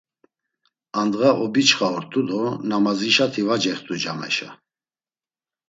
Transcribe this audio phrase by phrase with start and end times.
[0.99, 4.49] Andğa obişxa ort̆u do namazişati va cext̆u cameşa.